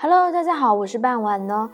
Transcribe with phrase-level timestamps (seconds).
[0.00, 1.72] Hello，大家好，我是半晚呢。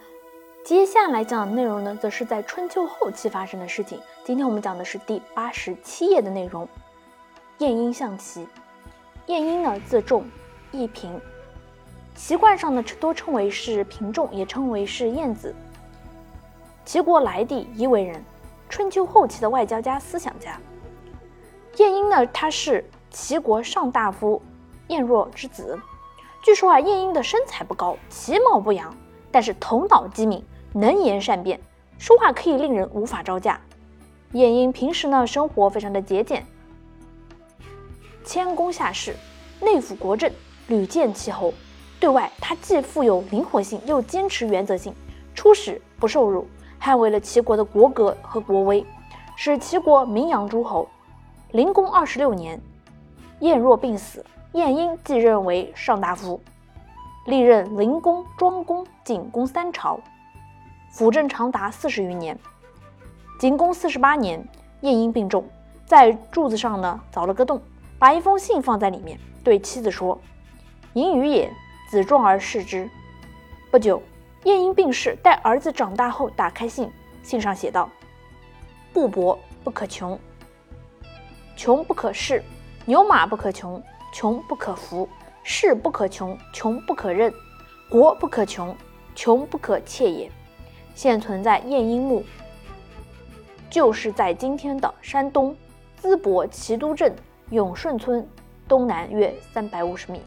[0.64, 4.00] 接下来讲的内容呢，则是在春秋后期发生的事情。
[4.24, 6.66] 今天我们讲的是第八十七页的内容。
[7.58, 8.48] 晏婴象棋。
[9.26, 10.24] 晏婴呢，字仲，
[10.72, 11.20] 义平，
[12.14, 15.54] 习惯上呢多称为是平仲，也称为是晏子。
[16.86, 18.24] 齐国来地夷为人，
[18.70, 20.58] 春秋后期的外交家、思想家。
[21.76, 24.40] 晏婴呢，他是齐国上大夫
[24.88, 25.78] 晏若之子。
[26.44, 28.94] 据说啊，晏婴的身材不高，其貌不扬，
[29.32, 30.44] 但是头脑机敏，
[30.74, 31.58] 能言善辩，
[31.96, 33.58] 说话可以令人无法招架。
[34.32, 36.44] 晏婴平时呢，生活非常的节俭，
[38.26, 39.16] 谦恭下士，
[39.58, 40.30] 内辅国政，
[40.68, 41.54] 屡建齐侯。
[41.98, 44.94] 对外，他既富有灵活性，又坚持原则性，
[45.34, 46.46] 出使不受辱，
[46.78, 48.84] 捍卫了齐国的国格和国威，
[49.34, 50.86] 使齐国名扬诸侯。
[51.52, 52.60] 灵公二十六年，
[53.40, 54.22] 晏若病死。
[54.54, 56.40] 晏婴继任为上大夫，
[57.26, 59.98] 历任灵公、庄公、景公三朝，
[60.92, 62.38] 辅政长达四十余年。
[63.40, 64.46] 景公四十八年，
[64.82, 65.44] 晏婴病重，
[65.84, 67.60] 在柱子上呢凿了个洞，
[67.98, 70.16] 把一封信放在里面，对妻子说
[70.94, 71.52] ：“寅余也，
[71.90, 72.88] 子壮而视之。”
[73.72, 74.00] 不久，
[74.44, 76.88] 晏婴病逝，待儿子长大后，打开信，
[77.24, 77.90] 信上写道
[78.94, 80.16] ：“布帛不可穷，
[81.56, 82.40] 穷不可恃，
[82.84, 83.82] 牛马不可穷。”
[84.14, 85.08] 穷不可服，
[85.42, 87.34] 士不可穷，穷不可任，
[87.88, 88.74] 国不可穷，
[89.12, 90.30] 穷不可窃也。
[90.94, 92.24] 现存在晏婴墓，
[93.68, 95.54] 就是在今天的山东
[96.00, 97.12] 淄博齐都镇
[97.50, 98.24] 永顺村
[98.68, 100.22] 东南约三百五十米。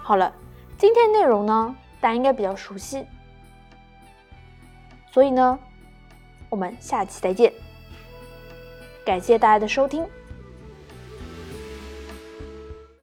[0.00, 0.32] 好了，
[0.78, 3.04] 今天内容呢，大家应该比较熟悉，
[5.10, 5.58] 所以呢，
[6.48, 7.52] 我们下期再见。
[9.04, 10.06] 感谢大家的收听。